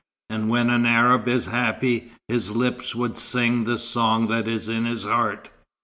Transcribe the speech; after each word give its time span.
"And 0.31 0.49
when 0.49 0.71
an 0.71 0.87
Arab 0.87 1.27
is 1.27 1.45
happy, 1.45 2.11
his 2.27 2.49
lips 2.49 2.95
would 2.95 3.19
sing 3.19 3.65
the 3.65 3.77
song 3.77 4.29
that 4.29 4.47
is 4.47 4.67
in 4.67 4.85
his 4.85 5.03
heart. 5.03 5.51